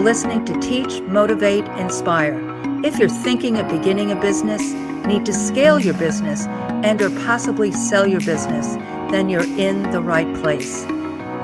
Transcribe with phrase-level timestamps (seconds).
[0.00, 2.40] listening to Teach, Motivate, Inspire.
[2.82, 4.62] If you're thinking of beginning a business,
[5.06, 8.76] need to scale your business, and or possibly sell your business,
[9.10, 10.84] then you're in the right place.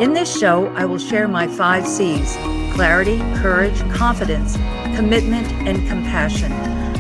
[0.00, 2.34] In this show, I will share my five C's
[2.72, 4.57] clarity, courage, confidence,
[4.96, 6.52] commitment, and compassion.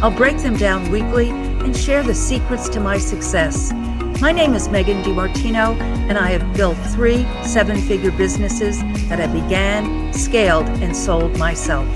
[0.02, 3.72] I'll break them down weekly and share the secrets to my success.
[4.18, 5.78] My name is Megan DiMartino,
[6.08, 8.80] and I have built three seven figure businesses
[9.10, 11.86] that I began, scaled, and sold myself.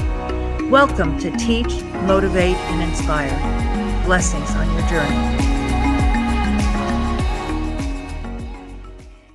[0.70, 3.30] Welcome to Teach, Motivate, and Inspire.
[4.04, 5.16] Blessings on your journey.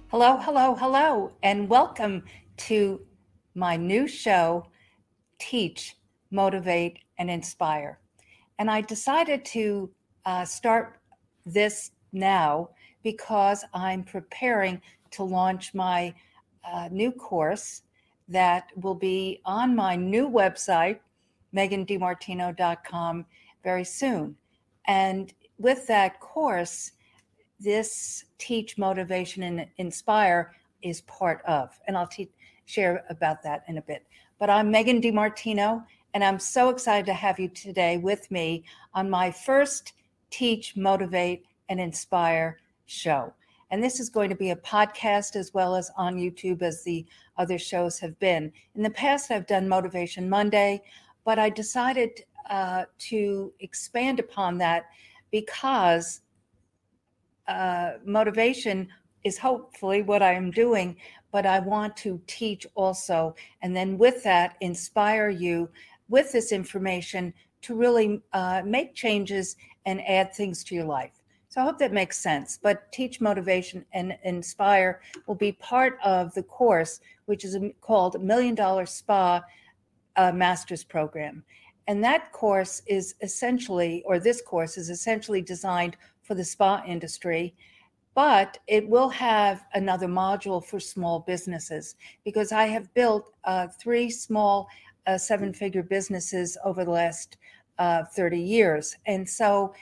[0.09, 2.23] Hello, hello, hello, and welcome
[2.57, 3.01] to
[3.55, 4.67] my new show,
[5.39, 5.95] Teach,
[6.29, 7.97] Motivate, and Inspire.
[8.59, 9.89] And I decided to
[10.23, 10.99] uh, start
[11.47, 12.69] this now
[13.03, 16.13] because I'm preparing to launch my
[16.63, 17.83] uh, new course
[18.27, 20.99] that will be on my new website,
[21.55, 23.25] megandimartino.com,
[23.63, 24.35] very soon.
[24.87, 26.93] And with that course,
[27.59, 31.79] this Teach, Motivation, and Inspire is part of.
[31.87, 32.31] And I'll te-
[32.65, 34.05] share about that in a bit.
[34.39, 38.63] But I'm Megan DiMartino, and I'm so excited to have you today with me
[38.93, 39.93] on my first
[40.31, 43.33] Teach, Motivate, and Inspire show.
[43.71, 47.05] And this is going to be a podcast as well as on YouTube, as the
[47.37, 48.51] other shows have been.
[48.75, 50.81] In the past, I've done Motivation Monday,
[51.23, 54.85] but I decided uh, to expand upon that
[55.31, 56.21] because
[57.47, 58.87] uh, motivation
[59.23, 60.95] is hopefully what I am doing,
[61.31, 63.35] but I want to teach also.
[63.61, 65.69] And then with that, inspire you
[66.07, 69.55] with this information to really uh, make changes
[69.87, 71.23] and add things to your life.
[71.55, 72.59] So I hope that makes sense.
[72.61, 78.55] But Teach Motivation and Inspire will be part of the course, which is called Million
[78.55, 79.41] Dollar Spa
[80.17, 81.45] uh, Master's Program.
[81.87, 87.55] And that course is essentially, or this course is essentially designed for the spa industry,
[88.15, 91.95] but it will have another module for small businesses
[92.25, 94.67] because I have built uh, three small
[95.07, 97.37] uh, seven figure businesses over the last
[97.77, 98.97] uh, 30 years.
[99.05, 99.73] And so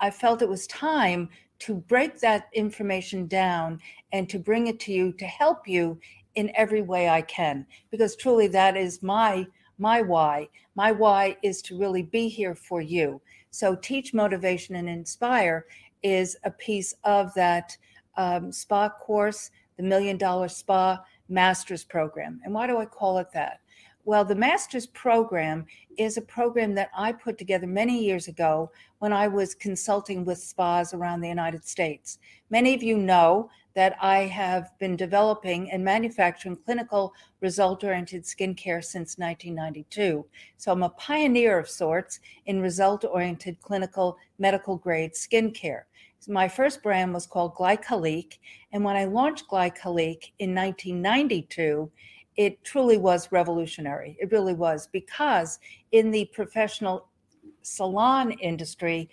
[0.00, 1.28] I felt it was time
[1.60, 3.80] to break that information down
[4.12, 5.98] and to bring it to you to help you
[6.34, 9.46] in every way I can because truly that is my
[9.78, 10.48] my why.
[10.74, 13.20] My why is to really be here for you.
[13.50, 15.64] So teach motivation and inspire
[16.02, 17.76] is a piece of that
[18.16, 22.40] um, spa course the million dollar spa masters program.
[22.44, 23.60] And why do i call it that
[24.04, 25.66] well, the master's program
[25.98, 30.38] is a program that I put together many years ago when I was consulting with
[30.38, 32.18] spas around the United States.
[32.48, 38.82] Many of you know that I have been developing and manufacturing clinical result oriented skincare
[38.82, 40.26] since 1992.
[40.56, 45.82] So I'm a pioneer of sorts in result oriented clinical medical grade skincare.
[46.28, 48.38] My first brand was called Glycolique.
[48.72, 51.90] And when I launched Glycolique in 1992,
[52.40, 54.16] it truly was revolutionary.
[54.18, 55.58] It really was because
[55.92, 57.06] in the professional
[57.60, 59.10] salon industry,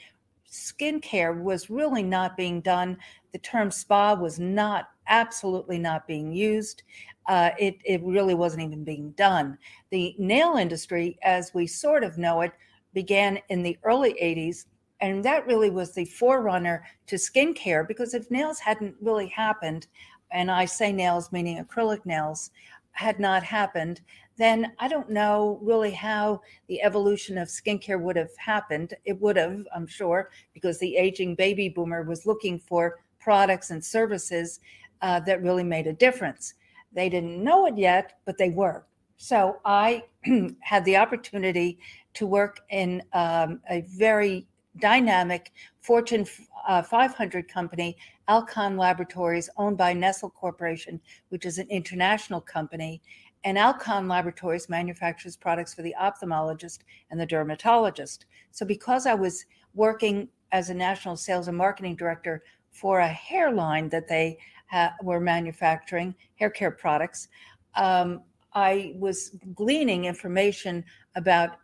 [0.49, 2.97] skincare was really not being done.
[3.33, 6.83] The term spa was not absolutely not being used.
[7.25, 9.57] Uh, it, it really wasn't even being done.
[9.89, 12.53] The nail industry, as we sort of know it,
[12.93, 14.67] began in the early 80s.
[15.01, 19.87] And that really was the forerunner to skincare because if nails hadn't really happened,
[20.31, 22.51] and I say nails meaning acrylic nails,
[22.97, 24.01] had not happened,
[24.37, 28.93] then I don't know really how the evolution of skincare would have happened.
[29.05, 33.83] It would have, I'm sure, because the aging baby boomer was looking for products and
[33.83, 34.59] services
[35.01, 36.55] uh, that really made a difference.
[36.91, 38.85] They didn't know it yet, but they were.
[39.17, 40.03] So I
[40.61, 41.79] had the opportunity
[42.15, 44.47] to work in um, a very
[44.79, 45.51] dynamic
[45.81, 46.25] Fortune
[46.67, 53.01] uh, 500 company, Alcon Laboratories, owned by Nestle Corporation, which is an international company.
[53.43, 56.79] And Alcon Laboratories manufactures products for the ophthalmologist
[57.11, 58.25] and the dermatologist.
[58.51, 63.89] So, because I was working as a national sales and marketing director for a hairline
[63.89, 64.37] that they
[64.69, 67.29] ha- were manufacturing, hair care products,
[67.75, 68.21] um,
[68.53, 70.83] I was gleaning information
[71.15, 71.57] about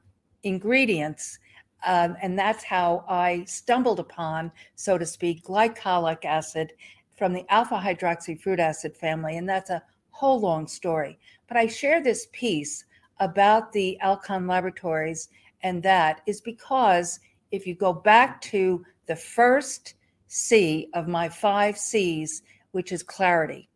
[0.43, 1.39] ingredients
[1.85, 6.73] um, and that's how I stumbled upon, so to speak, glycolic acid
[7.17, 9.37] from the alpha hydroxy fruit acid family.
[9.37, 11.19] And that's a whole long story.
[11.47, 12.85] But I share this piece
[13.19, 15.29] about the Alcon Laboratories,
[15.61, 17.19] and that is because
[17.51, 19.95] if you go back to the first
[20.27, 22.41] C of my five C's,
[22.71, 23.69] which is clarity,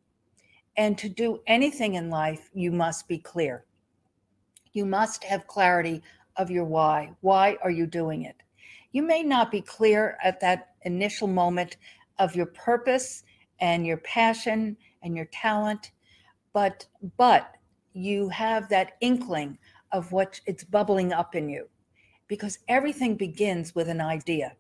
[0.75, 3.65] and to do anything in life, you must be clear.
[4.74, 6.01] You must have clarity
[6.38, 7.12] of your why.
[7.22, 8.36] Why are you doing it?
[8.92, 11.78] You may not be clear at that initial moment
[12.19, 13.24] of your purpose
[13.60, 15.92] and your passion and your talent,
[16.54, 16.86] but
[17.18, 17.56] but
[17.94, 19.57] you have that inkling
[19.92, 21.68] of what it's bubbling up in you
[22.28, 24.54] because everything begins with an idea.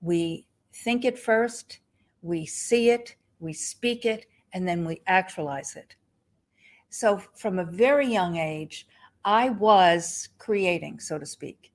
[0.00, 1.80] We think it first,
[2.22, 5.94] we see it, we speak it, and then we actualize it.
[6.88, 8.86] So, from a very young age,
[9.24, 11.72] I was creating, so to speak.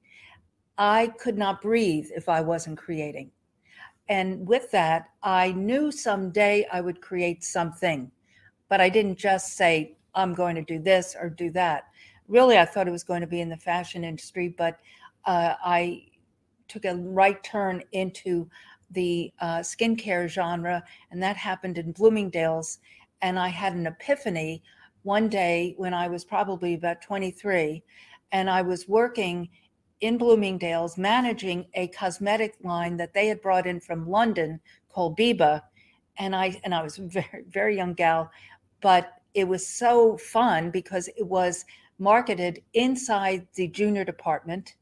[0.78, 3.32] I could not breathe if I wasn't creating.
[4.08, 8.12] And with that, I knew someday I would create something,
[8.70, 11.86] but I didn't just say, I'm going to do this or do that.
[12.28, 14.80] Really, I thought it was going to be in the fashion industry, but
[15.26, 16.06] uh, I
[16.68, 18.50] took a right turn into
[18.92, 22.80] the uh, skincare genre, and that happened in Bloomingdale's.
[23.22, 24.62] And I had an epiphany
[25.06, 27.84] one day when I was probably about 23,
[28.31, 29.48] and I was working
[30.02, 34.60] in Bloomingdale's managing a cosmetic line that they had brought in from London
[34.90, 35.62] called Biba.
[36.18, 38.31] And I and I was a very, very young gal,
[38.81, 41.66] but it was so fun because it was
[42.00, 44.75] marketed inside the junior department.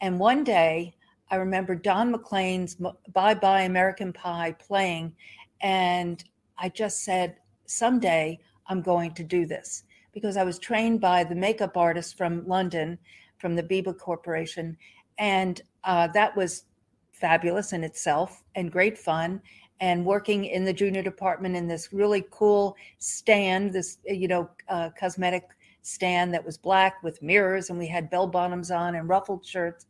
[0.00, 0.92] And one day
[1.30, 2.76] I remember Don McLean's
[3.12, 5.14] Bye Bye American Pie playing.
[5.60, 6.22] And
[6.58, 7.36] I just said,
[7.66, 12.46] someday I'm going to do this because I was trained by the makeup artist from
[12.46, 12.98] London,
[13.38, 14.76] from the Biba Corporation.
[15.18, 16.64] And uh, that was
[17.12, 19.40] fabulous in itself and great fun.
[19.80, 24.90] And working in the junior department in this really cool stand, this, you know, uh,
[24.98, 25.48] cosmetic
[25.82, 29.86] stand that was black with mirrors, and we had bell bottoms on and ruffled shirts.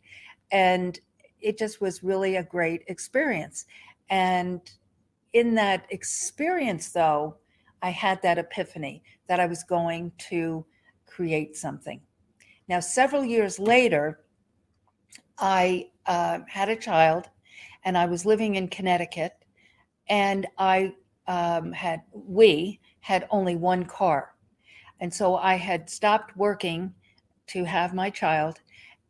[0.51, 0.99] And
[1.41, 3.67] it just was really a great experience.
[4.09, 4.61] And
[5.33, 7.37] in that experience, though,
[7.83, 10.65] I had that epiphany that I was going to
[11.07, 12.01] create something.
[12.69, 14.21] Now, several years later,
[15.39, 17.29] I uh, had a child
[17.85, 19.33] and I was living in Connecticut,
[20.09, 20.95] and I
[21.27, 24.35] um, had, we had only one car.
[25.01, 26.95] And so I had stopped working
[27.49, 28.61] to have my child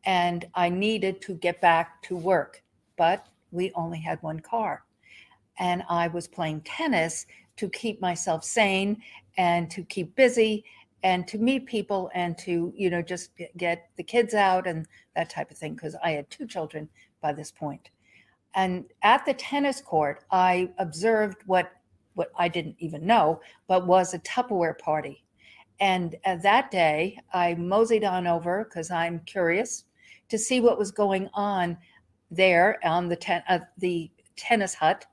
[0.04, 2.62] and I needed to get back to work,
[2.96, 4.84] but we only had one car.
[5.58, 7.26] And I was playing tennis
[7.62, 9.00] to keep myself sane
[9.38, 10.64] and to keep busy
[11.04, 15.30] and to meet people and to, you know, just get the kids out and that
[15.30, 16.88] type of thing because I had two children
[17.20, 17.90] by this point.
[18.56, 21.70] And at the tennis court, I observed what
[22.14, 25.24] what I didn't even know, but was a Tupperware party.
[25.78, 29.84] And that day, I moseyed on over because I'm curious
[30.30, 31.78] to see what was going on
[32.30, 35.06] there on the ten, uh, the tennis hut,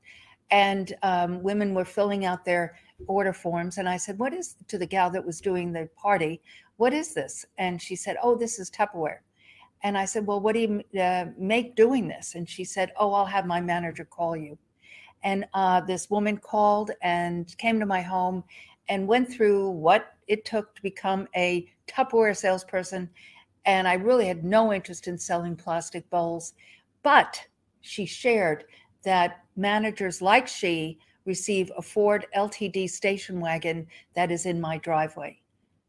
[0.51, 2.75] and um, women were filling out their
[3.07, 3.77] order forms.
[3.77, 6.41] And I said, "What is?" to the gal that was doing the party,
[6.77, 9.19] "What is this?" And she said, "Oh, this is Tupperware."
[9.83, 13.13] And I said, "Well, what do you uh, make doing this?" And she said, "Oh,
[13.13, 14.57] I'll have my manager call you."
[15.23, 18.43] And uh, this woman called and came to my home
[18.87, 23.09] and went through what it took to become a Tupperware salesperson
[23.65, 26.53] and I really had no interest in selling plastic bowls.
[27.03, 27.45] But
[27.81, 28.65] she shared
[29.03, 35.39] that managers like she receive a Ford LTD station wagon that is in my driveway.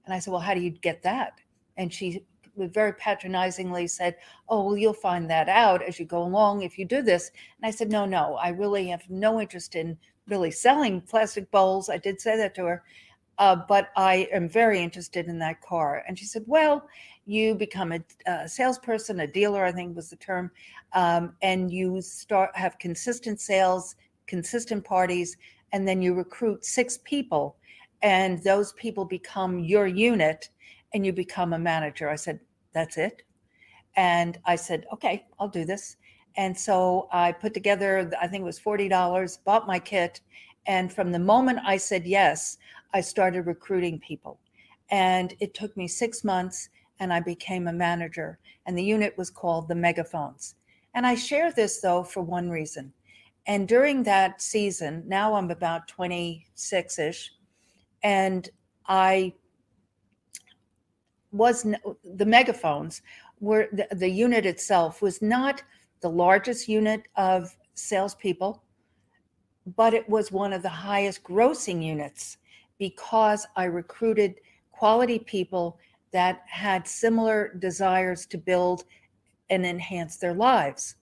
[0.05, 1.41] And I said, Well, how do you get that?
[1.77, 2.25] And she
[2.57, 4.17] very patronizingly said,
[4.49, 7.31] Oh, well, you'll find that out as you go along if you do this.
[7.61, 9.97] And I said, No, no, I really have no interest in
[10.29, 11.89] really selling plastic bowls.
[11.89, 12.83] I did say that to her.
[13.39, 16.05] Uh, but I am very interested in that car.
[16.07, 16.87] And she said, Well,
[17.31, 20.51] you become a, a salesperson, a dealer, I think was the term,
[20.95, 23.95] um, and you start have consistent sales,
[24.27, 25.37] consistent parties,
[25.73, 27.57] and then you recruit six people,
[28.03, 30.51] and those people become your unit,
[30.93, 32.11] and you become a manager.
[32.11, 32.41] I said,
[32.73, 33.23] That's it.
[33.97, 35.97] And I said, Okay, I'll do this.
[36.37, 40.21] And so I put together, I think it was $40, bought my kit.
[40.67, 42.59] And from the moment I said yes,
[42.93, 44.39] I started recruiting people.
[44.91, 46.69] And it took me six months
[47.01, 48.39] and I became a manager.
[48.67, 50.55] And the unit was called the Megaphones.
[50.95, 52.93] And I share this though for one reason.
[53.47, 57.33] And during that season, now I'm about 26 ish,
[58.03, 58.49] and
[58.87, 59.33] I
[61.33, 61.65] was
[62.05, 63.03] the megaphones
[63.41, 65.63] were the, the, unit itself was not
[66.01, 68.63] the largest unit of salespeople,
[69.77, 72.37] but it was one of the highest grossing units
[72.79, 74.35] because I recruited
[74.73, 75.79] quality people
[76.13, 78.85] that had similar desires to build
[79.49, 80.97] and enhance their lives.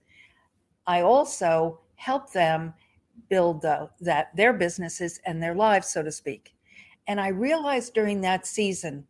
[0.87, 2.75] I also helped them
[3.29, 6.55] build the, that their businesses and their lives, so to speak.
[7.07, 9.07] And I realized during that season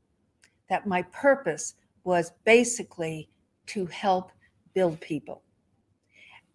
[0.69, 1.75] that my purpose
[2.05, 3.28] was basically
[3.67, 4.33] to help
[4.75, 5.43] build people.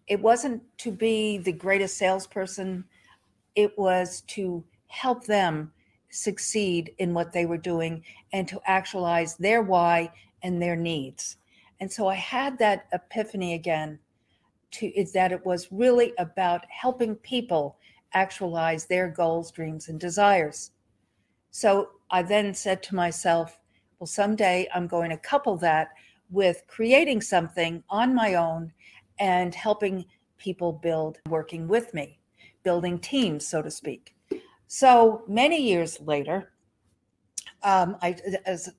[0.06, 2.84] It wasn't to be the greatest salesperson,
[3.54, 5.72] it was to help them
[6.14, 11.36] succeed in what they were doing and to actualize their why and their needs.
[11.80, 13.98] And so I had that epiphany again
[14.72, 17.76] to is that it was really about helping people
[18.12, 20.70] actualize their goals, dreams, and desires.
[21.50, 23.58] So I then said to myself,
[23.98, 25.90] well, someday I'm going to couple that
[26.30, 28.72] with creating something on my own
[29.18, 30.04] and helping
[30.38, 32.18] people build working with me,
[32.62, 34.14] building teams, so to speak.
[34.66, 36.52] So many years later,
[37.62, 38.16] um, I
[38.46, 38.70] as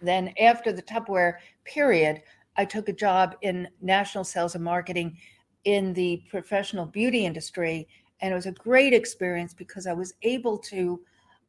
[0.00, 2.22] then after the Tupperware period,
[2.56, 5.16] I took a job in national sales and marketing
[5.64, 7.88] in the professional beauty industry,
[8.20, 11.00] and it was a great experience because I was able to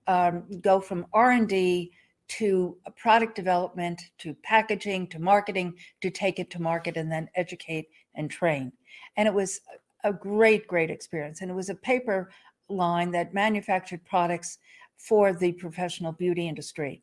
[0.07, 1.91] um, go from R and D
[2.27, 7.89] to product development to packaging to marketing to take it to market and then educate
[8.15, 8.71] and train.
[9.17, 9.61] And it was
[10.03, 11.41] a great, great experience.
[11.41, 12.31] And it was a paper
[12.69, 14.59] line that manufactured products
[14.97, 17.01] for the professional beauty industry.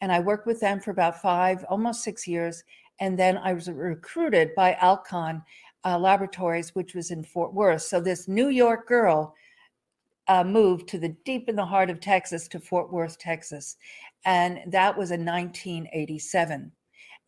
[0.00, 2.64] And I worked with them for about five, almost six years.
[3.00, 5.42] And then I was recruited by Alcon
[5.84, 7.82] uh, Laboratories, which was in Fort Worth.
[7.82, 9.34] So this New York girl
[10.28, 13.76] uh, moved to the deep in the heart of Texas to Fort Worth, Texas.
[14.24, 16.72] And that was in 1987.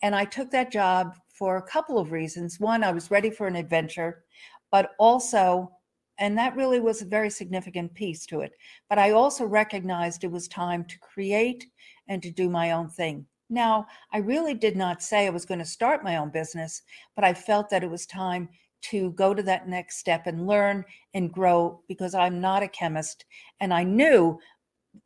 [0.03, 2.59] And I took that job for a couple of reasons.
[2.59, 4.25] One, I was ready for an adventure,
[4.71, 5.76] but also,
[6.19, 8.53] and that really was a very significant piece to it,
[8.89, 11.67] but I also recognized it was time to create
[12.09, 13.27] and to do my own thing.
[13.49, 16.83] Now, I really did not say I was going to start my own business,
[17.15, 18.49] but I felt that it was time
[18.83, 23.25] to go to that next step and learn and grow because I'm not a chemist.
[23.61, 24.39] And I knew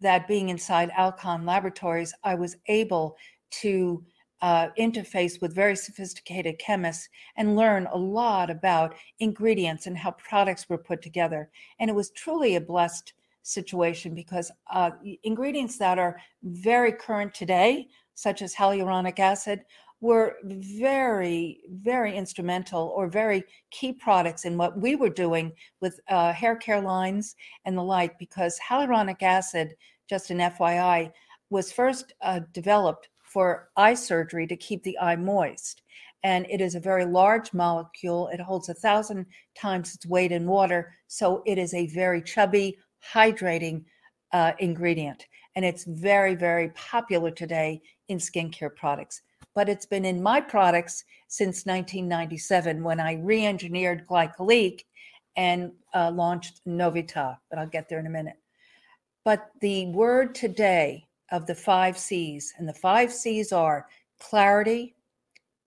[0.00, 3.16] that being inside Alcon Laboratories, I was able
[3.62, 4.04] to
[4.42, 10.68] uh, interface with very sophisticated chemists and learn a lot about ingredients and how products
[10.68, 11.50] were put together.
[11.78, 14.90] And it was truly a blessed situation because uh,
[15.22, 19.64] ingredients that are very current today, such as hyaluronic acid,
[20.00, 26.32] were very, very instrumental or very key products in what we were doing with uh,
[26.32, 29.74] hair care lines and the like, because hyaluronic acid,
[30.08, 31.10] just an FYI,
[31.50, 35.82] was first uh, developed for eye surgery to keep the eye moist.
[36.22, 38.28] And it is a very large molecule.
[38.28, 40.94] It holds a thousand times its weight in water.
[41.06, 42.78] So it is a very chubby,
[43.14, 43.84] hydrating
[44.32, 45.26] uh, ingredient.
[45.56, 49.22] And it's very, very popular today in skincare products
[49.54, 54.84] but it's been in my products since 1997 when I re engineered glycolique
[55.36, 58.36] and uh, launched Novita, but I'll get there in a minute.
[59.24, 63.86] But the word today of the five C's, and the five C's are
[64.18, 64.94] clarity,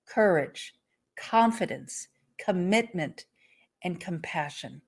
[0.06, 0.74] courage,
[1.16, 3.26] confidence, commitment,
[3.84, 4.82] and compassion.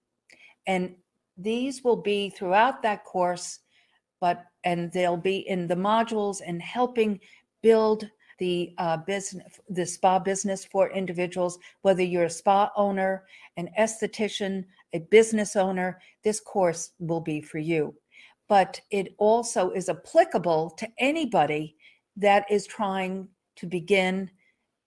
[0.67, 0.95] And
[1.37, 3.59] these will be throughout that course,
[4.19, 7.19] but and they'll be in the modules and helping
[7.61, 13.25] build the uh, business, the spa business for individuals, whether you're a spa owner,
[13.57, 17.93] an esthetician, a business owner, this course will be for you.
[18.47, 21.75] But it also is applicable to anybody
[22.17, 24.29] that is trying to begin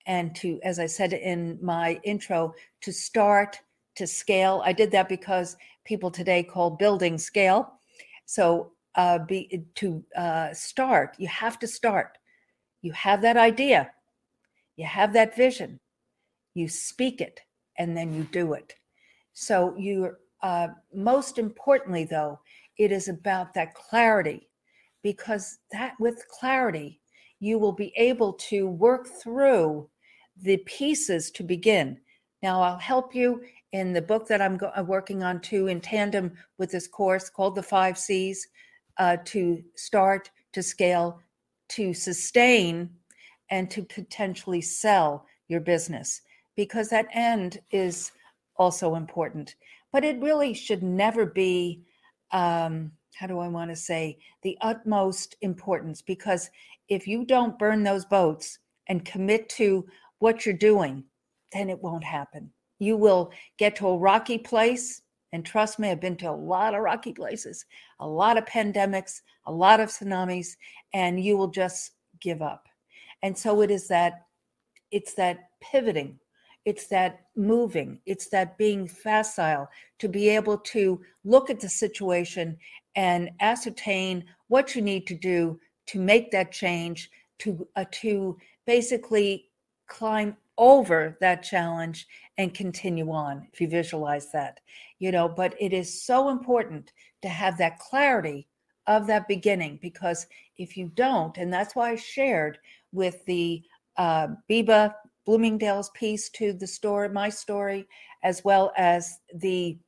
[0.07, 3.61] and to, as I said in my intro, to start
[3.97, 4.63] to scale.
[4.65, 7.75] I did that because people today call building scale.
[8.25, 12.19] So uh, be to uh, start, you have to start.
[12.81, 13.91] You have that idea,
[14.77, 15.81] you have that vision,
[16.55, 17.41] you speak it,
[17.79, 18.75] and then you do it.
[19.33, 22.41] So you, uh, most importantly, though,
[22.79, 24.49] it is about that clarity,
[25.03, 27.01] because that with clarity,
[27.41, 29.89] you will be able to work through
[30.43, 31.99] the pieces to begin.
[32.43, 33.43] Now, I'll help you
[33.73, 37.29] in the book that I'm go- uh, working on too, in tandem with this course
[37.29, 38.47] called The Five C's
[38.99, 41.21] uh, to start, to scale,
[41.71, 42.91] to sustain
[43.51, 46.23] and to potentially sell your business
[46.57, 48.13] because that end is
[48.57, 49.55] also important.
[49.93, 51.83] But it really should never be,
[52.33, 56.51] um, how do I want to say, the utmost importance because
[56.89, 59.87] if you don't burn those boats and commit to
[60.21, 61.05] what you're doing,
[61.53, 62.51] then it won't happen.
[62.79, 65.03] You will get to a rocky place.
[65.33, 67.65] And trust me, I've been to a lot of rocky places,
[68.01, 70.57] a lot of pandemics, a lot of tsunamis,
[70.95, 72.67] and you will just give up.
[73.23, 74.25] And so it is that
[74.91, 76.19] it's that pivoting,
[76.69, 79.71] it's that moving, it's that being facile
[80.01, 82.59] to be able to look at the situation
[82.95, 89.47] and ascertain what you need to do to make that change to uh, to basically
[89.87, 92.07] climb over that challenge
[92.37, 94.61] and continue on if you visualize that
[94.99, 95.27] you know.
[95.27, 98.47] But it is so important to have that clarity
[98.87, 100.27] of that beginning because
[100.59, 102.59] if you don't and that's why i shared
[102.93, 103.63] with the
[103.99, 104.95] uh, biba
[105.29, 107.87] bloomingdale's piece to the story my story
[108.23, 109.79] as well as the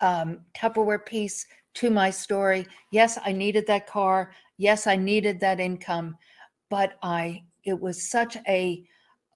[0.00, 5.58] um, tupperware piece to my story yes i needed that car yes i needed that
[5.58, 6.16] income
[6.70, 8.86] but i it was such a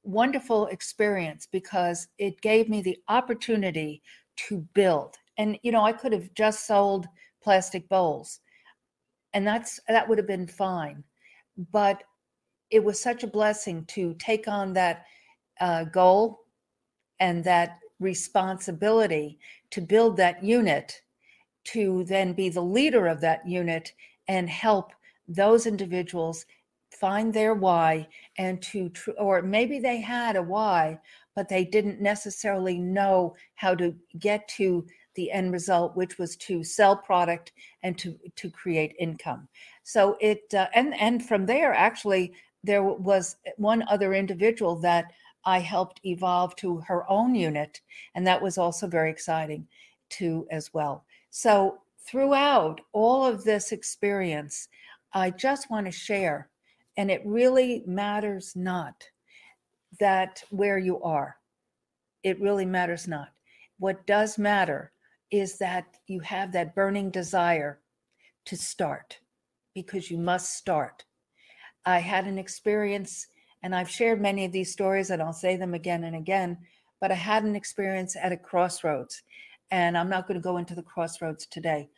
[0.04, 4.02] wonderful experience because it gave me the opportunity
[4.37, 5.16] to build.
[5.38, 7.06] And you know, I could have just sold
[7.42, 8.40] plastic bowls
[9.35, 11.02] and that's that would have been fine.
[11.73, 12.02] But
[12.73, 15.05] it was such a blessing to take on that
[15.61, 16.41] uh, goal
[17.21, 19.38] and that responsibility
[19.71, 21.02] to build that unit,
[21.64, 23.93] to then be the leader of that unit
[24.26, 24.93] and help
[25.29, 26.47] those individuals
[26.91, 28.07] find their why
[28.38, 30.99] and to tr- or maybe they had a why
[31.35, 36.62] but they didn't necessarily know how to get to the end result which was to
[36.62, 37.52] sell product
[37.83, 39.49] and to to create income.
[39.83, 45.12] So it uh, and and from there actually there was one other individual that
[45.45, 47.81] I helped evolve to her own unit
[48.14, 49.66] and that was also very exciting
[50.09, 54.69] too as well so throughout all of this experience
[55.12, 56.49] I just want to share
[56.97, 59.04] and it really matters not
[60.00, 61.37] that where you are.
[62.23, 63.28] It really matters not.
[63.78, 64.92] What does matter
[65.31, 67.81] is that you have that burning desire
[68.47, 69.19] to start
[69.75, 71.04] because you must start.
[71.85, 73.27] I had an experience,
[73.62, 76.59] and I've shared many of these stories, and I'll say them again and again,
[77.01, 79.23] but I had an experience at a crossroads.
[79.71, 81.89] And I'm not going to go into the crossroads today,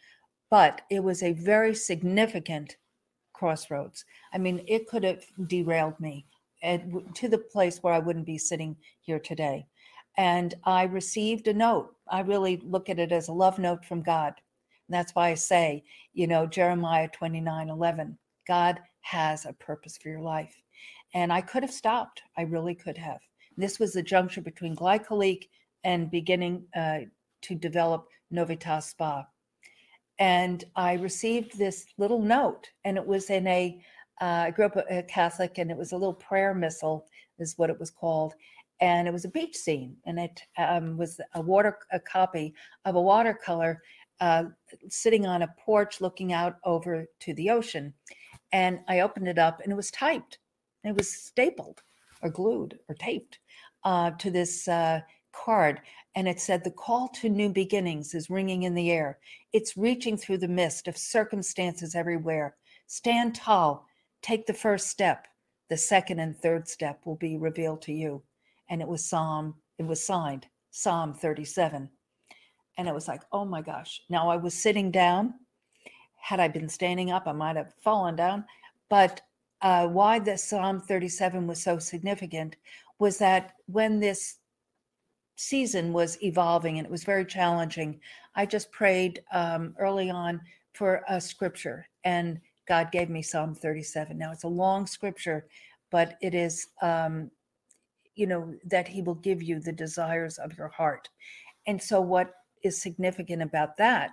[0.51, 2.77] but it was a very significant
[3.33, 4.05] crossroads.
[4.33, 6.27] I mean, it could have derailed me
[6.63, 9.67] and to the place where I wouldn't be sitting here today.
[10.17, 11.95] And I received a note.
[12.09, 14.35] I really look at it as a love note from God.
[14.89, 20.09] And that's why I say, you know, Jeremiah 29 11, God has a purpose for
[20.09, 20.55] your life.
[21.15, 22.23] And I could have stopped.
[22.37, 23.21] I really could have.
[23.57, 25.49] This was the juncture between Glycolique
[25.85, 27.01] and beginning uh,
[27.43, 29.27] to develop Novitas Spa
[30.19, 33.81] and I received this little note, and it was in a.
[34.21, 37.07] Uh, I grew up a Catholic, and it was a little prayer missal,
[37.39, 38.35] is what it was called,
[38.81, 42.55] and it was a beach scene, and it um, was a water a copy
[42.85, 43.83] of a watercolor
[44.21, 44.45] uh,
[44.89, 47.93] sitting on a porch looking out over to the ocean,
[48.55, 50.39] and I opened it up, and it was typed,
[50.83, 51.83] it was stapled
[52.23, 53.39] or glued or taped
[53.85, 55.01] uh, to this uh,
[55.33, 55.83] card
[56.15, 59.19] and it said the call to new beginnings is ringing in the air.
[59.53, 62.55] It's reaching through the mist of circumstances everywhere.
[62.87, 63.87] Stand tall,
[64.23, 65.27] take the first step.
[65.71, 68.23] The second and third step will be revealed to you.
[68.71, 71.89] And it was Psalm, it was signed Psalm 37.
[72.77, 74.03] And it was like, oh my gosh.
[74.09, 75.35] Now I was sitting down.
[76.25, 78.47] Had I been standing up, I might have fallen down.
[78.89, 79.21] But
[79.61, 82.57] uh, why the Psalm 37 was so significant
[82.99, 84.39] was that when this
[85.37, 88.01] season was evolving and it was very challenging.
[88.35, 90.41] I just prayed um, early on
[90.73, 94.17] for a scripture, and God gave me Psalm 37.
[94.17, 95.47] Now it's a long scripture,
[95.91, 97.31] but it is, um,
[98.15, 101.09] you know, that He will give you the desires of your heart.
[101.67, 102.33] And so, what
[102.63, 104.13] is significant about that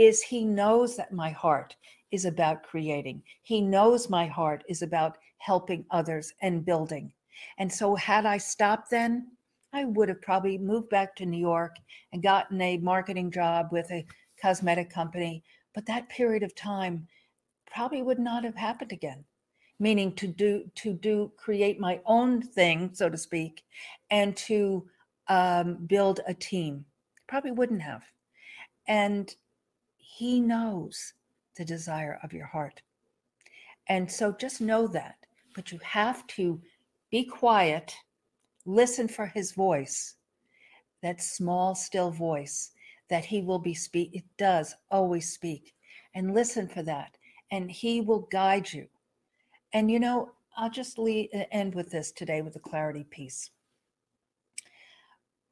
[0.00, 1.76] is He knows that my heart
[2.10, 7.12] is about creating, He knows my heart is about helping others and building.
[7.58, 9.28] And so, had I stopped then,
[9.74, 11.76] I would have probably moved back to New York
[12.12, 14.06] and gotten a marketing job with a
[14.40, 15.44] cosmetic company.
[15.74, 17.06] But that period of time
[17.70, 19.22] probably would not have happened again.
[19.78, 23.64] Meaning to do to do create my own thing, so to speak,
[24.10, 24.88] and to
[25.28, 26.86] um, build a team.
[27.28, 28.02] Probably wouldn't have.
[28.88, 29.34] And
[30.20, 31.14] he knows
[31.56, 32.82] the desire of your heart.
[33.88, 35.16] And so just know that.
[35.54, 36.60] But you have to
[37.10, 37.94] be quiet
[38.66, 40.16] Listen for his voice,
[41.02, 42.70] that small, still voice
[43.08, 44.14] that he will be speak.
[44.14, 45.74] It does always speak.
[46.14, 47.16] And listen for that.
[47.50, 48.86] And he will guide you.
[49.72, 53.50] And you know, I'll just lead, end with this today with the clarity piece.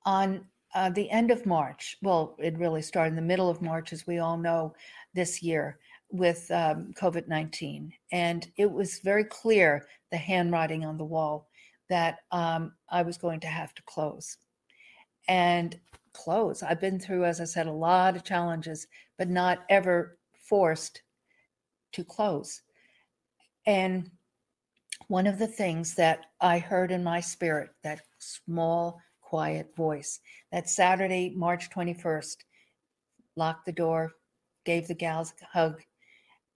[0.05, 3.93] On uh, the end of March, well, it really started in the middle of March,
[3.93, 4.75] as we all know,
[5.15, 5.79] this year
[6.11, 7.93] with um, COVID 19.
[8.13, 11.49] And it was very clear the handwriting on the wall
[11.89, 14.37] that um, I was going to have to close.
[15.29, 15.79] And
[16.13, 16.63] close.
[16.63, 18.87] I've been through, as I said, a lot of challenges,
[19.19, 21.03] but not ever forced
[21.93, 22.63] to close.
[23.67, 24.11] And
[25.09, 30.21] one of the things that I heard in my spirit, that small, quiet voice,
[30.53, 32.37] that Saturday, March 21st,
[33.37, 34.13] locked the door,
[34.65, 35.83] gave the gals a hug,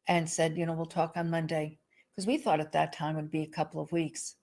[0.08, 1.78] and said, you know, we'll talk on Monday.
[2.11, 4.37] Because we thought at that time it would be a couple of weeks.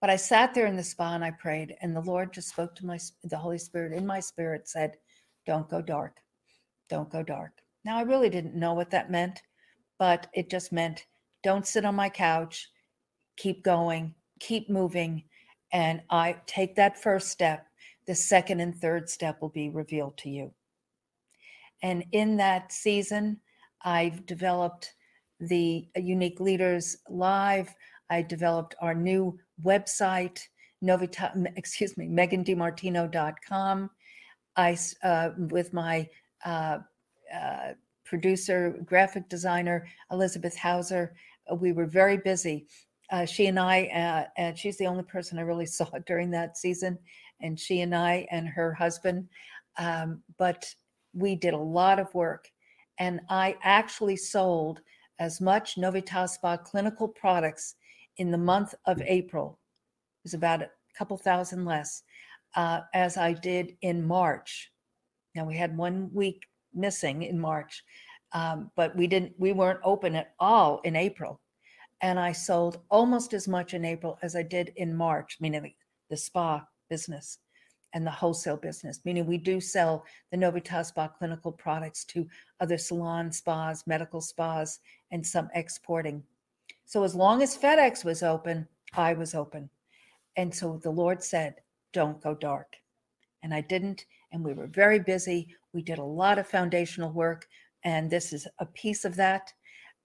[0.00, 2.74] But I sat there in the spa and I prayed, and the Lord just spoke
[2.74, 4.96] to my, the Holy Spirit in my spirit said,
[5.46, 6.16] Don't go dark.
[6.88, 7.52] Don't go dark.
[7.84, 9.42] Now, I really didn't know what that meant,
[9.96, 11.06] but it just meant
[11.44, 12.68] don't sit on my couch,
[13.36, 15.22] keep going, keep moving.
[15.72, 17.66] And I take that first step.
[18.06, 20.52] The second and third step will be revealed to you.
[21.82, 23.40] And in that season,
[23.82, 24.94] I've developed
[25.40, 27.74] the Unique Leaders Live.
[28.08, 30.40] I developed our new website,
[30.82, 33.90] Novita, excuse me, megandimartino.com.
[34.56, 36.08] I, uh, with my
[36.44, 36.78] uh,
[37.34, 37.72] uh,
[38.04, 41.14] producer, graphic designer, Elizabeth Hauser,
[41.50, 42.66] uh, we were very busy.
[43.10, 46.56] Uh, she and I, uh, and she's the only person I really saw during that
[46.56, 46.98] season,
[47.40, 49.28] and she and I and her husband.
[49.78, 50.64] Um, but
[51.12, 52.48] we did a lot of work,
[52.98, 54.80] and I actually sold
[55.18, 57.76] as much Novitas Spa clinical products
[58.18, 59.58] in the month of April,
[60.18, 62.02] it was about a couple thousand less,
[62.54, 64.72] uh, as I did in March.
[65.34, 67.82] Now we had one week missing in March,
[68.32, 69.34] um, but we didn't.
[69.38, 71.40] We weren't open at all in April,
[72.00, 75.74] and I sold almost as much in April as I did in March, meaning the,
[76.10, 77.38] the spa business
[77.94, 82.26] and the wholesale business, meaning we do sell the Novitas Spa clinical products to
[82.60, 84.80] other salon spas, medical spas,
[85.12, 86.22] and some exporting.
[86.84, 89.70] So as long as FedEx was open, I was open.
[90.36, 91.54] And so the Lord said,
[91.92, 92.76] Don't go dark.
[93.42, 94.04] And I didn't.
[94.32, 95.48] And we were very busy.
[95.72, 97.46] We did a lot of foundational work.
[97.84, 99.52] And this is a piece of that.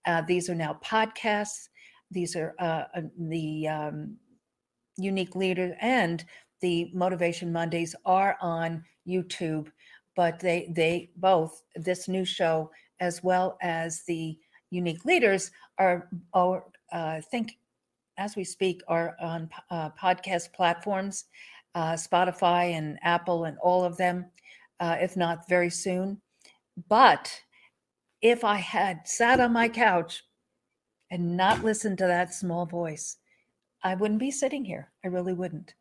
[0.06, 1.70] Uh, these are now podcasts.
[2.10, 4.18] These are uh, uh the um,
[4.98, 6.24] unique leader and
[6.62, 9.68] the Motivation Mondays are on YouTube,
[10.16, 14.38] but they they both this new show as well as the
[14.70, 17.58] unique leaders are, are uh, think,
[18.18, 21.26] as we speak, are on uh, podcast platforms,
[21.76, 24.26] uh, Spotify and Apple and all of them,
[24.80, 26.22] uh, if not very soon.
[26.90, 27.42] But
[28.22, 30.24] if I had sat on my couch
[31.10, 33.18] and not listened to that small voice,
[33.84, 34.92] I wouldn't be sitting here.
[35.04, 35.74] I really wouldn't.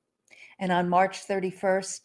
[0.60, 2.00] And on March 31st,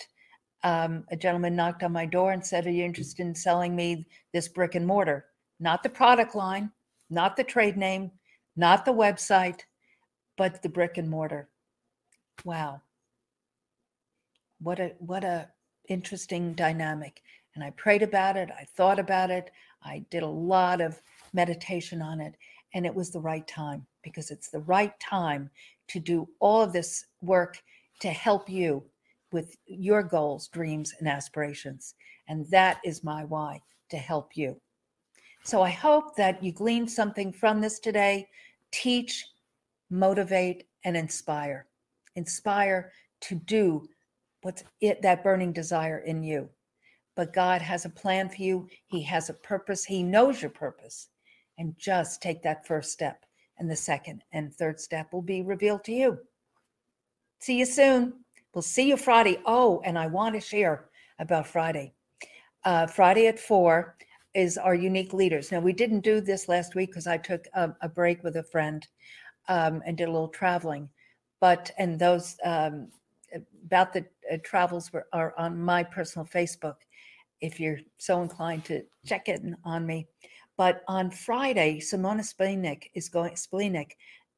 [0.63, 4.07] um, a gentleman knocked on my door and said, Are you interested in selling me
[4.33, 5.25] this brick and mortar?
[5.59, 6.71] Not the product line,
[7.09, 8.11] not the trade name,
[8.55, 9.61] not the website,
[10.37, 11.49] but the brick and mortar.
[12.43, 12.81] Wow.
[14.59, 15.49] What a what a
[15.89, 17.21] interesting dynamic.
[17.53, 19.51] And I prayed about it, I thought about it,
[19.83, 20.99] I did a lot of
[21.33, 22.35] meditation on it,
[22.73, 25.49] and it was the right time because it's the right time
[25.89, 27.61] to do all of this work
[27.99, 28.83] to help you
[29.31, 31.95] with your goals, dreams, and aspirations.
[32.27, 34.59] And that is my why to help you.
[35.43, 38.27] So I hope that you gleaned something from this today.
[38.71, 39.25] Teach,
[39.89, 41.67] motivate, and inspire.
[42.15, 43.87] Inspire to do
[44.41, 46.49] what's it that burning desire in you.
[47.15, 48.67] But God has a plan for you.
[48.87, 49.85] He has a purpose.
[49.85, 51.09] He knows your purpose.
[51.57, 53.25] And just take that first step.
[53.57, 56.19] And the second and third step will be revealed to you.
[57.45, 58.13] See you soon.
[58.55, 59.37] We'll see you Friday.
[59.45, 60.85] Oh, and I want to share
[61.19, 61.93] about Friday.
[62.63, 63.97] Uh, Friday at four,
[64.33, 65.51] is our unique leaders.
[65.51, 68.41] Now, we didn't do this last week because I took a, a, break with a
[68.41, 68.83] friend
[69.47, 70.89] um, and did a little traveling.
[71.39, 72.87] But, and those um,
[73.63, 76.77] about the uh, travels were, are on my personal Facebook
[77.41, 80.07] if you're so inclined to check in on me.
[80.57, 83.91] But on Friday, Simona Splinik is going, Splinik,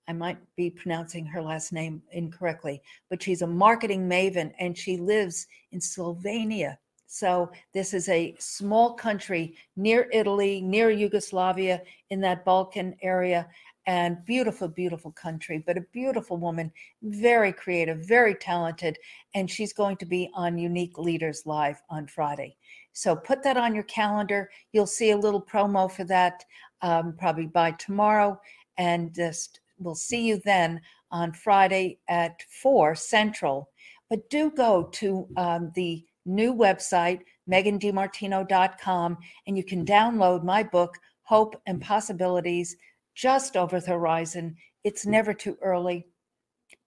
[0.08, 4.98] I might be pronouncing her last name incorrectly, but she's a marketing maven and she
[4.98, 12.44] lives in Slovenia so this is a small country near Italy, near Yugoslavia, in that
[12.44, 13.48] Balkan area,
[13.86, 16.70] and beautiful, beautiful country, but a beautiful woman,
[17.02, 18.98] very creative, very talented,
[19.34, 22.58] and she's going to be on Unique Leaders Live on Friday.
[22.92, 24.50] So put that on your calendar.
[24.74, 26.44] You'll see a little promo for that
[26.82, 28.38] um, probably by tomorrow,
[28.78, 33.70] and just we'll see you then on Friday at four Central.
[34.10, 40.98] But do go to um, the new website, megandimartino.com, and you can download my book,
[41.24, 42.76] Hope and Possibilities,
[43.16, 44.56] just over the horizon.
[44.84, 46.06] It's never too early,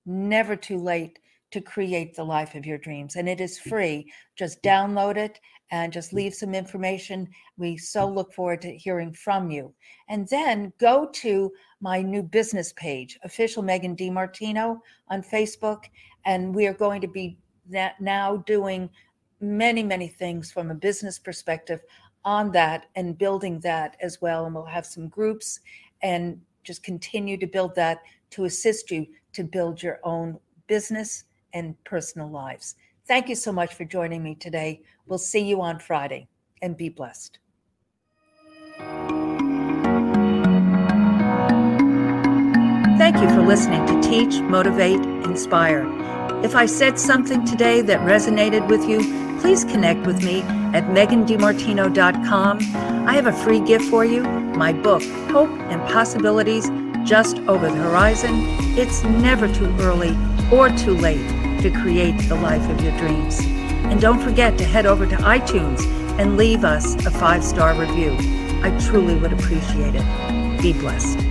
[0.06, 1.18] never too late
[1.50, 3.16] to create the life of your dreams.
[3.16, 4.10] And it is free.
[4.36, 6.16] Just download it and just mm.
[6.16, 7.28] leave some information.
[7.56, 8.14] We so mm.
[8.14, 9.72] look forward to hearing from you.
[10.08, 14.78] And then go to my new business page, official Megan DiMartino
[15.08, 15.84] on Facebook.
[16.24, 17.38] And we are going to be
[18.00, 18.90] now doing
[19.40, 21.80] many, many things from a business perspective
[22.24, 24.44] on that and building that as well.
[24.44, 25.60] And we'll have some groups
[26.02, 31.74] and just continue to build that to assist you to build your own business and
[31.84, 32.76] personal lives.
[33.10, 34.82] Thank you so much for joining me today.
[35.08, 36.28] We'll see you on Friday
[36.62, 37.40] and be blessed.
[42.98, 45.88] Thank you for listening to Teach, Motivate, Inspire.
[46.44, 49.00] If I said something today that resonated with you,
[49.40, 50.42] please connect with me
[50.72, 52.58] at megandimartino.com.
[53.08, 56.70] I have a free gift for you my book, Hope and Possibilities
[57.04, 58.36] Just Over the Horizon.
[58.78, 60.16] It's never too early
[60.52, 63.40] or too late to create the life of your dreams.
[63.90, 65.80] And don't forget to head over to iTunes
[66.18, 68.16] and leave us a five star review.
[68.62, 70.62] I truly would appreciate it.
[70.62, 71.29] Be blessed.